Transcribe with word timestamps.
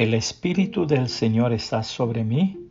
El 0.00 0.14
Espíritu 0.14 0.86
del 0.86 1.10
Señor 1.10 1.52
está 1.52 1.82
sobre 1.82 2.24
mí, 2.24 2.70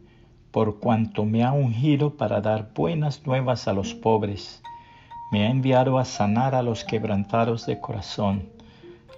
por 0.49 0.79
cuanto 0.79 1.25
me 1.25 1.43
ha 1.43 1.51
ungido 1.51 2.17
para 2.17 2.41
dar 2.41 2.71
buenas 2.73 3.23
nuevas 3.27 3.67
a 3.67 3.73
los 3.73 3.93
pobres. 3.93 4.63
Me 5.31 5.45
ha 5.45 5.51
enviado 5.51 5.99
a 5.99 6.05
sanar 6.05 6.55
a 6.55 6.63
los 6.63 6.83
quebrantados 6.83 7.67
de 7.67 7.79
corazón, 7.79 8.49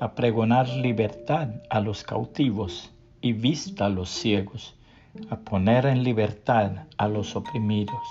a 0.02 0.12
pregonar 0.12 0.68
libertad 0.68 1.52
a 1.70 1.80
los 1.80 2.04
cautivos 2.04 2.92
y 3.22 3.32
vista 3.32 3.86
a 3.86 3.90
los 3.90 4.10
ciegos, 4.10 4.76
a 5.30 5.38
poner 5.38 5.86
en 5.86 6.04
libertad 6.04 6.88
a 6.98 7.08
los 7.08 7.38
oprimidos. 7.38 8.04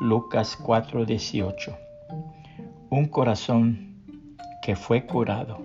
Lucas 0.00 0.56
4:18 0.56 1.76
Un 2.88 3.08
corazón 3.08 3.96
que 4.62 4.74
fue 4.74 5.04
curado. 5.04 5.60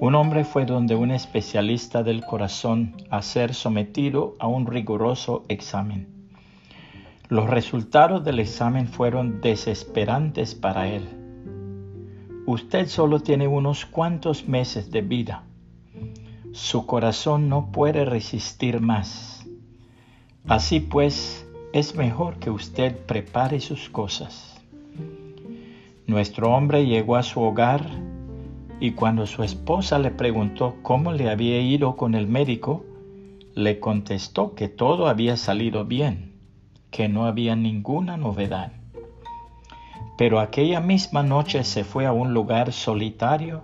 Un 0.00 0.14
hombre 0.14 0.44
fue 0.44 0.64
donde 0.64 0.94
un 0.94 1.10
especialista 1.10 2.02
del 2.02 2.24
corazón 2.24 2.96
a 3.10 3.20
ser 3.20 3.52
sometido 3.52 4.34
a 4.38 4.46
un 4.46 4.66
riguroso 4.66 5.44
examen. 5.50 6.08
Los 7.28 7.50
resultados 7.50 8.24
del 8.24 8.38
examen 8.38 8.88
fueron 8.88 9.42
desesperantes 9.42 10.54
para 10.54 10.88
él. 10.88 11.06
Usted 12.46 12.88
solo 12.88 13.20
tiene 13.20 13.46
unos 13.46 13.84
cuantos 13.84 14.48
meses 14.48 14.90
de 14.90 15.02
vida. 15.02 15.44
Su 16.52 16.86
corazón 16.86 17.50
no 17.50 17.70
puede 17.70 18.06
resistir 18.06 18.80
más. 18.80 19.46
Así 20.48 20.80
pues, 20.80 21.46
es 21.74 21.94
mejor 21.94 22.38
que 22.38 22.48
usted 22.48 22.96
prepare 23.04 23.60
sus 23.60 23.90
cosas. 23.90 24.62
Nuestro 26.06 26.54
hombre 26.54 26.86
llegó 26.86 27.16
a 27.16 27.22
su 27.22 27.42
hogar 27.42 27.86
y 28.80 28.92
cuando 28.92 29.26
su 29.26 29.42
esposa 29.42 29.98
le 29.98 30.10
preguntó 30.10 30.76
cómo 30.82 31.12
le 31.12 31.28
había 31.28 31.60
ido 31.60 31.96
con 31.96 32.14
el 32.14 32.26
médico, 32.26 32.84
le 33.54 33.78
contestó 33.78 34.54
que 34.54 34.68
todo 34.68 35.06
había 35.06 35.36
salido 35.36 35.84
bien, 35.84 36.32
que 36.90 37.08
no 37.08 37.26
había 37.26 37.54
ninguna 37.56 38.16
novedad. 38.16 38.72
Pero 40.16 40.40
aquella 40.40 40.80
misma 40.80 41.22
noche 41.22 41.62
se 41.64 41.84
fue 41.84 42.06
a 42.06 42.12
un 42.12 42.32
lugar 42.32 42.72
solitario 42.72 43.62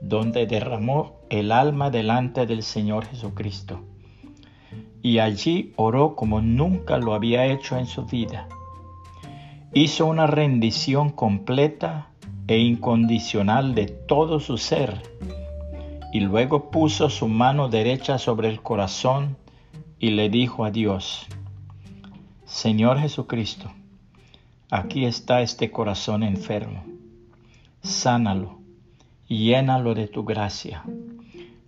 donde 0.00 0.46
derramó 0.46 1.14
el 1.30 1.52
alma 1.52 1.90
delante 1.90 2.46
del 2.46 2.62
Señor 2.64 3.06
Jesucristo. 3.06 3.80
Y 5.02 5.20
allí 5.20 5.72
oró 5.76 6.16
como 6.16 6.40
nunca 6.40 6.98
lo 6.98 7.14
había 7.14 7.46
hecho 7.46 7.76
en 7.76 7.86
su 7.86 8.06
vida. 8.06 8.48
Hizo 9.72 10.06
una 10.06 10.26
rendición 10.26 11.10
completa 11.10 12.08
e 12.48 12.58
incondicional 12.58 13.74
de 13.74 13.86
todo 13.86 14.40
su 14.40 14.56
ser, 14.56 15.02
y 16.12 16.20
luego 16.20 16.70
puso 16.70 17.10
su 17.10 17.28
mano 17.28 17.68
derecha 17.68 18.18
sobre 18.18 18.48
el 18.48 18.62
corazón 18.62 19.36
y 19.98 20.10
le 20.10 20.30
dijo 20.30 20.64
a 20.64 20.70
Dios, 20.70 21.26
Señor 22.46 22.98
Jesucristo, 22.98 23.70
aquí 24.70 25.04
está 25.04 25.42
este 25.42 25.70
corazón 25.70 26.22
enfermo, 26.22 26.84
sánalo, 27.82 28.58
llénalo 29.28 29.94
de 29.94 30.08
tu 30.08 30.24
gracia, 30.24 30.82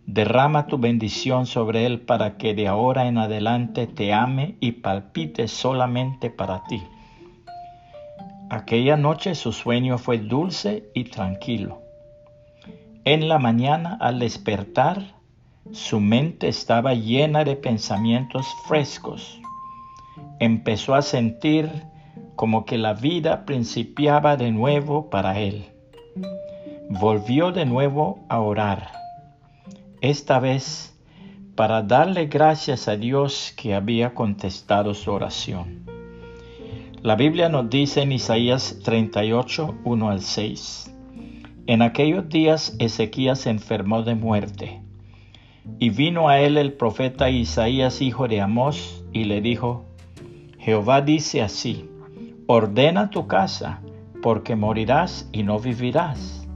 derrama 0.06 0.66
tu 0.66 0.78
bendición 0.78 1.44
sobre 1.44 1.84
él 1.84 2.00
para 2.00 2.38
que 2.38 2.54
de 2.54 2.68
ahora 2.68 3.06
en 3.06 3.18
adelante 3.18 3.86
te 3.86 4.14
ame 4.14 4.56
y 4.60 4.72
palpite 4.72 5.46
solamente 5.46 6.30
para 6.30 6.64
ti. 6.64 6.82
Aquella 8.50 8.96
noche 8.96 9.36
su 9.36 9.52
sueño 9.52 9.96
fue 9.96 10.18
dulce 10.18 10.90
y 10.92 11.04
tranquilo. 11.04 11.82
En 13.04 13.28
la 13.28 13.38
mañana 13.38 13.96
al 14.00 14.18
despertar, 14.18 15.14
su 15.70 16.00
mente 16.00 16.48
estaba 16.48 16.94
llena 16.94 17.44
de 17.44 17.54
pensamientos 17.54 18.48
frescos. 18.66 19.40
Empezó 20.40 20.96
a 20.96 21.02
sentir 21.02 21.70
como 22.34 22.64
que 22.64 22.76
la 22.76 22.94
vida 22.94 23.44
principiaba 23.44 24.36
de 24.36 24.50
nuevo 24.50 25.10
para 25.10 25.38
él. 25.38 25.66
Volvió 26.88 27.52
de 27.52 27.66
nuevo 27.66 28.18
a 28.28 28.40
orar, 28.40 28.90
esta 30.00 30.40
vez 30.40 30.98
para 31.54 31.82
darle 31.82 32.26
gracias 32.26 32.88
a 32.88 32.96
Dios 32.96 33.54
que 33.56 33.76
había 33.76 34.12
contestado 34.12 34.92
su 34.94 35.12
oración. 35.12 35.89
La 37.02 37.16
Biblia 37.16 37.48
nos 37.48 37.70
dice 37.70 38.02
en 38.02 38.12
Isaías 38.12 38.78
38, 38.84 39.74
1 39.84 40.10
al 40.10 40.20
6. 40.20 40.94
En 41.66 41.80
aquellos 41.80 42.28
días 42.28 42.76
Ezequías 42.78 43.40
se 43.40 43.48
enfermó 43.48 44.02
de 44.02 44.14
muerte, 44.14 44.82
y 45.78 45.88
vino 45.88 46.28
a 46.28 46.40
él 46.40 46.58
el 46.58 46.74
profeta 46.74 47.30
Isaías, 47.30 48.02
hijo 48.02 48.28
de 48.28 48.42
Amós, 48.42 49.02
y 49.14 49.24
le 49.24 49.40
dijo, 49.40 49.86
Jehová 50.58 51.00
dice 51.00 51.40
así, 51.40 51.88
ordena 52.46 53.08
tu 53.08 53.26
casa, 53.26 53.80
porque 54.20 54.54
morirás 54.54 55.26
y 55.32 55.42
no 55.42 55.58
vivirás. 55.58 56.46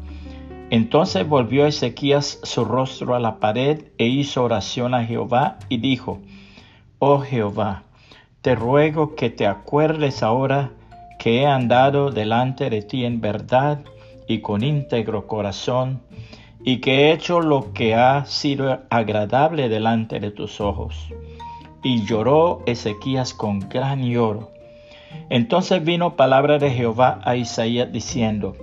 Entonces 0.69 1.27
volvió 1.27 1.65
Ezequías 1.65 2.39
su 2.43 2.67
rostro 2.67 3.15
a 3.15 3.19
la 3.19 3.41
pared 3.41 3.85
e 3.97 4.09
hizo 4.09 4.45
oración 4.45 4.93
a 4.93 5.07
Jehová 5.07 5.59
y 5.71 5.79
dijo, 5.79 6.21
Oh 6.99 7.21
Jehová, 7.21 7.84
te 8.45 8.55
ruego 8.55 9.15
que 9.15 9.31
te 9.31 9.47
acuerdes 9.47 10.23
ahora 10.23 10.71
que 11.19 11.41
he 11.41 11.47
andado 11.47 12.11
delante 12.11 12.69
de 12.69 12.83
ti 12.83 13.07
en 13.07 13.23
verdad 13.23 13.81
y 14.29 14.41
con 14.41 14.63
íntegro 14.63 15.27
corazón, 15.27 16.03
y 16.63 16.83
que 16.83 16.93
he 17.09 17.13
hecho 17.13 17.41
lo 17.41 17.73
que 17.73 17.95
ha 17.95 18.27
sido 18.27 18.83
agradable 18.91 19.71
delante 19.71 20.21
de 20.21 20.31
tus 20.31 20.61
ojos. 20.61 21.09
Y 21.83 22.05
lloró 22.05 22.61
Ezequías 22.67 23.33
con 23.33 23.61
gran 23.61 24.05
lloro. 24.05 24.51
Entonces 25.31 25.83
vino 25.83 26.15
palabra 26.15 26.59
de 26.59 26.71
Jehová 26.71 27.21
a 27.25 27.37
Isaías 27.37 27.91
diciendo, 27.91 28.55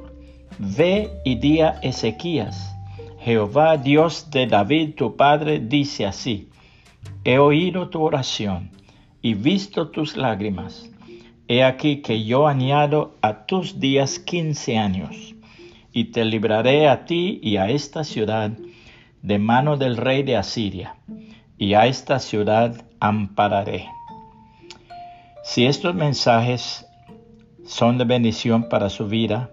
Ve 0.60 1.10
y 1.26 1.40
di 1.40 1.62
a 1.62 1.80
Ezequías, 1.82 2.78
Jehová 3.20 3.78
Dios 3.78 4.30
de 4.30 4.46
David 4.46 4.94
tu 4.94 5.16
padre 5.16 5.58
dice 5.60 6.06
así, 6.06 6.50
He 7.24 7.40
oído 7.40 7.90
tu 7.90 8.04
oración 8.04 8.80
y 9.22 9.34
visto 9.34 9.90
tus 9.90 10.18
lágrimas. 10.18 10.90
He 11.48 11.64
aquí 11.64 12.02
que 12.02 12.24
yo 12.24 12.48
añado 12.48 13.16
a 13.22 13.46
tus 13.46 13.80
días 13.80 14.20
quince 14.20 14.78
años, 14.78 15.36
y 15.94 16.06
te 16.06 16.24
libraré 16.24 16.88
a 16.88 17.06
ti 17.06 17.40
y 17.44 17.58
a 17.58 17.70
esta 17.70 18.04
ciudad 18.04 18.52
de 19.22 19.40
mano 19.40 19.78
del 19.78 19.98
rey 19.98 20.24
de 20.24 20.38
Asiria, 20.38 20.96
y 21.58 21.74
a 21.74 21.86
esta 21.86 22.20
ciudad 22.20 22.86
ampararé. 23.00 23.88
Si 25.44 25.66
estos 25.66 25.94
mensajes 25.96 26.86
son 27.66 27.98
de 27.98 28.06
bendición 28.06 28.70
para 28.70 28.90
su 28.90 29.08
vida, 29.08 29.52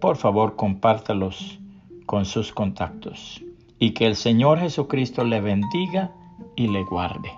por 0.00 0.16
favor 0.16 0.56
compártalos 0.56 1.58
con 2.06 2.24
sus 2.24 2.52
contactos 2.52 3.42
y 3.78 3.92
que 3.92 4.06
el 4.06 4.16
Señor 4.16 4.60
Jesucristo 4.60 5.24
le 5.24 5.40
bendiga 5.40 6.12
y 6.56 6.68
le 6.68 6.84
guarde. 6.84 7.30